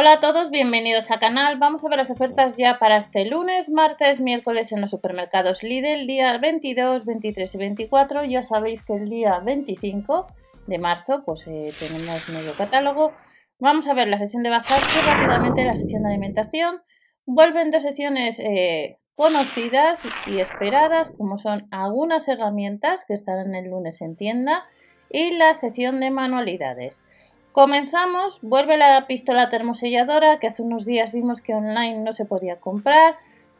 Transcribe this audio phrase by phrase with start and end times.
[0.00, 1.58] Hola a todos, bienvenidos al canal.
[1.58, 6.06] Vamos a ver las ofertas ya para este lunes, martes, miércoles en los supermercados Lidl,
[6.06, 8.24] día 22, 23 y 24.
[8.24, 10.28] Ya sabéis que el día 25
[10.68, 13.12] de marzo pues eh, tenemos medio catálogo.
[13.58, 16.80] Vamos a ver la sección de bazar rápidamente la sección de alimentación.
[17.26, 24.00] Vuelven dos secciones eh, conocidas y esperadas, como son algunas herramientas que estarán el lunes
[24.00, 24.62] en tienda
[25.10, 27.02] y la sección de manualidades.
[27.52, 32.60] Comenzamos, vuelve la pistola termoselladora que hace unos días vimos que online no se podía
[32.60, 33.16] comprar,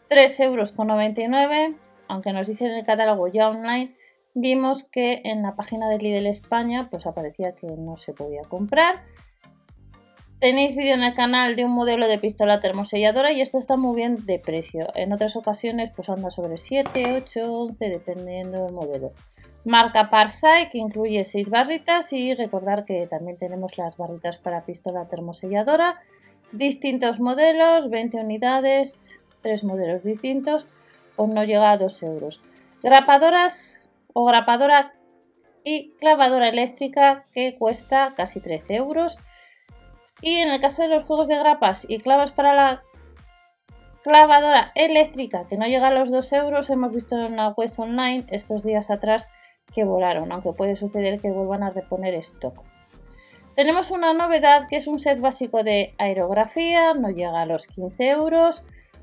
[0.08, 1.76] 3,99 euros,
[2.06, 3.96] aunque nos dice en el catálogo ya online,
[4.34, 9.04] vimos que en la página de Lidl España pues aparecía que no se podía comprar.
[10.40, 13.96] Tenéis vídeo en el canal de un modelo de pistola termoselladora y esto está muy
[13.96, 14.86] bien de precio.
[14.94, 19.12] En otras ocasiones pues anda sobre 7, 8, 11 dependiendo del modelo.
[19.64, 25.08] Marca Parsai que incluye 6 barritas y recordar que también tenemos las barritas para pistola
[25.08, 26.00] termoselladora.
[26.52, 30.66] Distintos modelos, 20 unidades, 3 modelos distintos,
[31.16, 32.42] o no llega a 2 euros.
[32.82, 34.94] Grapadoras o grapadora
[35.64, 39.18] y clavadora eléctrica que cuesta casi 13 euros.
[40.22, 42.82] Y en el caso de los juegos de grapas y clavos para la
[44.02, 48.24] clavadora eléctrica que no llega a los 2 euros, hemos visto en la web online
[48.30, 49.28] estos días atrás
[49.74, 52.64] que volaron, aunque puede suceder que vuelvan a reponer stock.
[53.54, 58.08] Tenemos una novedad que es un set básico de aerografía, no llega a los 15
[58.10, 58.62] euros.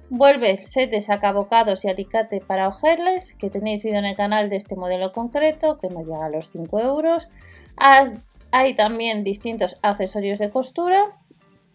[0.10, 4.50] Vuelve el set de sacabocados y alicate para ojerles, que tenéis vídeo en el canal
[4.50, 7.30] de este modelo concreto, que no llega a los 5 euros.
[8.52, 11.20] Hay también distintos accesorios de costura.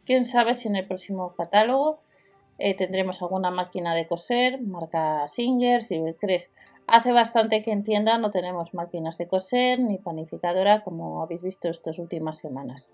[0.07, 2.01] Quién sabe si en el próximo catálogo
[2.57, 6.51] eh, tendremos alguna máquina de coser, marca Singer, Silvercrest.
[6.93, 11.69] Hace bastante que en tienda no tenemos máquinas de coser ni panificadora como habéis visto
[11.69, 12.91] estas últimas semanas.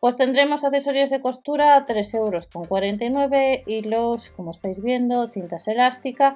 [0.00, 6.34] Pues tendremos accesorios de costura a 3,49 euros, hilos, como estáis viendo, cintas elásticas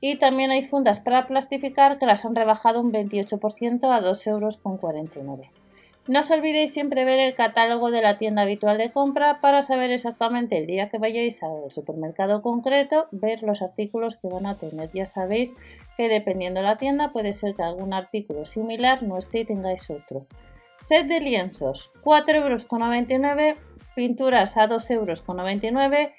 [0.00, 5.59] y también hay fundas para plastificar que las han rebajado un 28% a 2,49 euros.
[6.08, 9.90] No os olvidéis siempre ver el catálogo de la tienda habitual de compra para saber
[9.90, 14.90] exactamente el día que vayáis al supermercado concreto, ver los artículos que van a tener.
[14.92, 15.52] Ya sabéis
[15.96, 19.90] que dependiendo de la tienda puede ser que algún artículo similar no esté y tengáis
[19.90, 20.26] otro.
[20.84, 23.58] Set de lienzos, 4,99 euros,
[23.94, 26.12] pinturas a 2,99 euros,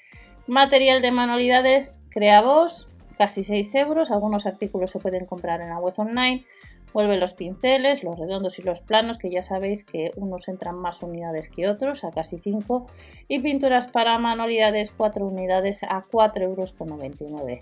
[0.46, 2.88] material de manualidades Creavos,
[3.18, 6.44] casi 6 euros, algunos artículos se pueden comprar en la web online,
[6.92, 11.02] vuelve los pinceles, los redondos y los planos, que ya sabéis que unos entran más
[11.02, 12.86] unidades que otros, a casi 5,
[13.28, 17.60] y pinturas para manualidades 4 unidades a 4,99 euros.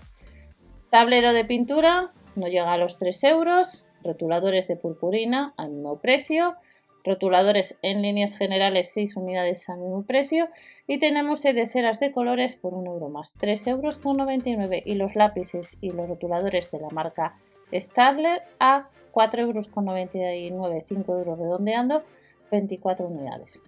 [0.89, 6.55] Tablero de pintura, no llega a los 3 euros, rotuladores de purpurina al mismo precio,
[7.03, 10.49] rotuladores en líneas generales 6 unidades al mismo precio.
[10.87, 15.77] Y tenemos de ceras de colores por 1 euro más, 3,99 euros y los lápices
[15.81, 17.37] y los rotuladores de la marca
[17.73, 22.03] Stadler a 4,99 euros, 5 euros redondeando,
[22.51, 23.61] 24 unidades.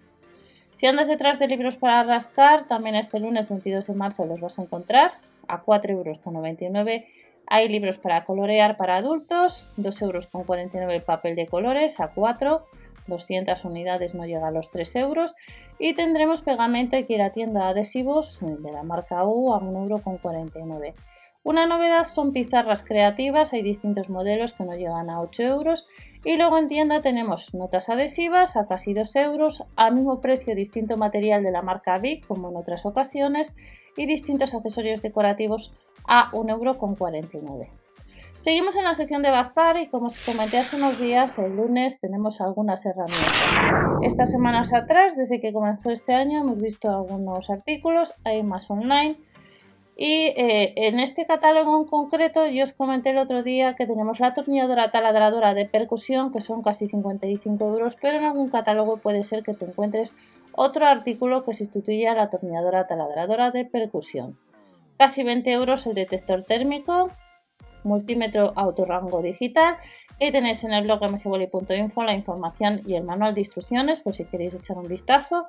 [0.76, 4.58] Si andas detrás de libros para rascar, también este lunes 22 de marzo los vas
[4.58, 5.12] a encontrar
[5.48, 7.04] a 4,99 euros.
[7.46, 12.64] Hay libros para colorear para adultos, 2,49 euros papel de colores a 4,
[13.06, 15.34] 200 unidades no llega a los 3 euros.
[15.78, 20.94] Y tendremos pegamento y a tienda adhesivos de la marca U a 1,49 euros.
[21.44, 25.86] Una novedad son pizarras creativas, hay distintos modelos que no llegan a 8 euros.
[26.24, 30.96] Y luego en tienda tenemos notas adhesivas a casi 2 euros, al mismo precio distinto
[30.96, 33.54] material de la marca Vic como en otras ocasiones
[33.94, 35.74] y distintos accesorios decorativos
[36.06, 37.68] a 1,49 euro.
[38.38, 42.00] Seguimos en la sección de bazar y como os comenté hace unos días, el lunes
[42.00, 44.00] tenemos algunas herramientas.
[44.00, 49.18] Estas semanas atrás, desde que comenzó este año, hemos visto algunos artículos, hay más online
[49.96, 54.18] y eh, en este catálogo en concreto, yo os comenté el otro día que tenemos
[54.18, 59.22] la atornilladora taladradora de percusión, que son casi 55 euros, pero en algún catálogo puede
[59.22, 60.12] ser que te encuentres
[60.52, 64.36] otro artículo que sustituya a la atornilladora taladradora de percusión.
[64.98, 67.10] Casi 20 euros el detector térmico,
[67.84, 69.76] multímetro autorrango digital
[70.18, 74.24] y tenéis en el blog msboli.info la información y el manual de instrucciones por si
[74.24, 75.46] queréis echar un vistazo.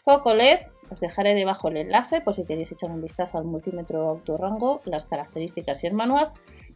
[0.00, 0.60] Foco LED,
[0.90, 5.06] os dejaré debajo el enlace por si queréis echar un vistazo al multímetro autorrango, las
[5.06, 6.32] características y el manual.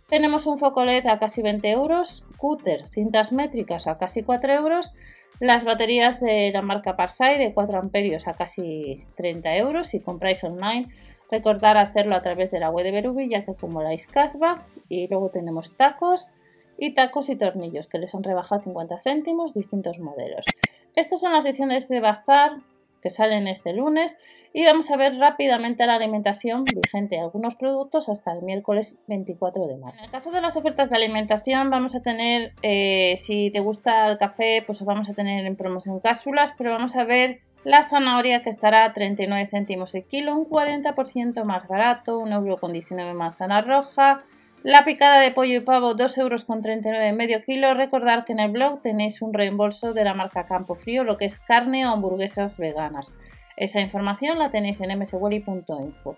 [0.08, 4.92] Tenemos un foco LED a casi 20 euros, cúter, cintas métricas a casi 4 euros,
[5.40, 9.88] las baterías de la marca Parsai de 4 amperios a casi 30 euros.
[9.88, 10.88] Si compráis online,
[11.30, 14.66] recordar hacerlo a través de la web de Berubi, ya que como la casva.
[14.88, 16.28] Y luego tenemos tacos
[16.76, 20.44] y tacos y tornillos que les han rebajado 50 céntimos, distintos modelos.
[20.94, 22.58] Estas son las secciones de bazar
[23.00, 24.16] que salen este lunes
[24.52, 29.66] y vamos a ver rápidamente la alimentación vigente de algunos productos hasta el miércoles 24
[29.66, 29.98] de marzo.
[29.98, 34.08] En el caso de las ofertas de alimentación vamos a tener, eh, si te gusta
[34.08, 38.42] el café, pues vamos a tener en promoción cápsulas, pero vamos a ver la zanahoria
[38.42, 43.14] que estará a 39 céntimos el kilo, un 40% más barato, un euro con 19
[43.14, 44.24] manzana roja,
[44.62, 46.48] la picada de pollo y pavo, 2,39 euros
[47.16, 47.74] medio kilo.
[47.74, 51.26] Recordad que en el blog tenéis un reembolso de la marca Campo Frío, lo que
[51.26, 53.12] es carne o hamburguesas veganas.
[53.56, 56.16] Esa información la tenéis en mswelly.info.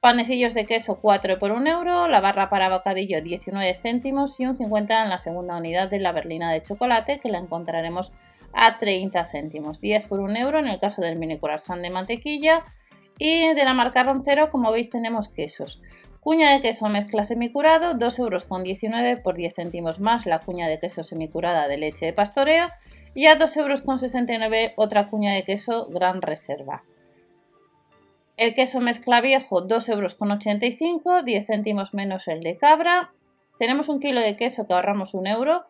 [0.00, 4.56] Panecillos de queso 4 por 1 euro, la barra para bocadillo 19 céntimos y un
[4.56, 8.12] 50 en la segunda unidad de la berlina de chocolate que la encontraremos
[8.52, 9.80] a 30 céntimos.
[9.80, 12.64] 10 por 1 euro en el caso del mini corazón de mantequilla
[13.18, 15.80] y de la marca Roncero, como veis, tenemos quesos.
[16.20, 18.44] Cuña de queso mezcla semicurado, 2,19 euros
[19.24, 22.68] por 10 céntimos más la cuña de queso semicurada de leche de pastoreo
[23.14, 26.84] y a 2,69 euros otra cuña de queso gran reserva.
[28.36, 33.12] El queso mezcla viejo, 2,85 euros, 10 céntimos menos el de cabra.
[33.58, 35.64] Tenemos un kilo de queso que ahorramos un euro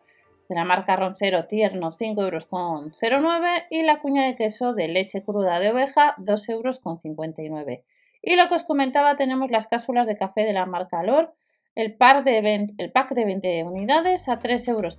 [0.53, 5.57] de la marca Roncero Tierno 5,09 euros y la cuña de queso de leche cruda
[5.57, 7.79] de oveja 2,59 euros.
[8.21, 11.33] Y lo que os comentaba, tenemos las cápsulas de café de la marca Alor,
[11.73, 14.97] el, par de el pack de 20 unidades a 3,30 euros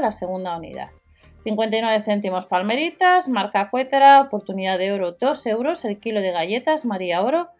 [0.00, 0.88] la segunda unidad.
[1.44, 7.22] 59 céntimos palmeritas, marca Cuétara, oportunidad de oro 2 euros, el kilo de galletas María
[7.22, 7.50] Oro,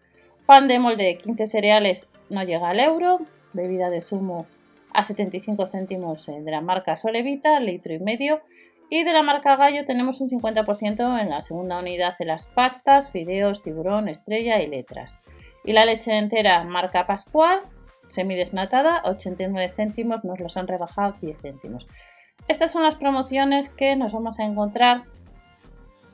[0.45, 3.21] pan de molde de 15 cereales no llega al euro,
[3.53, 4.45] bebida de zumo
[4.93, 8.41] a 75 céntimos eh, de la marca Solevita, litro y medio.
[8.89, 13.11] Y de la marca Gallo tenemos un 50% en la segunda unidad de las pastas,
[13.11, 15.19] fideos, tiburón, estrella y letras.
[15.63, 17.61] Y la leche entera marca Pascual,
[18.07, 21.87] semidesnatada, 89 céntimos, nos los han rebajado 10 céntimos.
[22.47, 25.03] Estas son las promociones que nos vamos a encontrar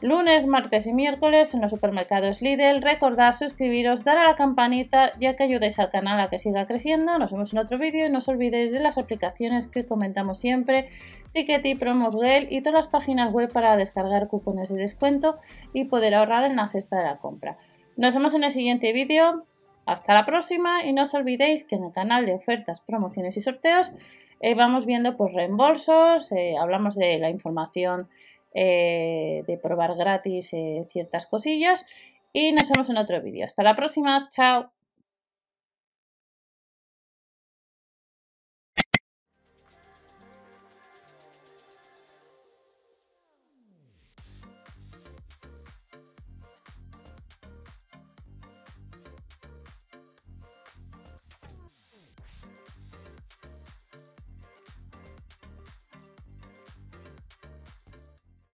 [0.06, 2.82] lunes, martes y miércoles en los supermercados Lidl.
[2.82, 7.18] Recordad suscribiros, dar a la campanita ya que ayudáis al canal a que siga creciendo.
[7.18, 10.90] Nos vemos en otro vídeo y no os olvidéis de las aplicaciones que comentamos siempre,
[11.34, 15.40] Tickety, Promosgale y todas las páginas web para descargar cupones de descuento
[15.74, 17.58] y poder ahorrar en la cesta de la compra.
[17.98, 19.46] Nos vemos en el siguiente vídeo.
[19.88, 23.42] Hasta la próxima y no os olvidéis que en el canal de ofertas, promociones y
[23.42, 23.92] sorteos
[24.40, 28.10] eh, vamos viendo pues reembolsos, eh, hablamos de la información
[28.56, 31.86] eh, de probar gratis eh, ciertas cosillas
[32.34, 33.46] y nos vemos en otro vídeo.
[33.46, 34.75] Hasta la próxima, chao.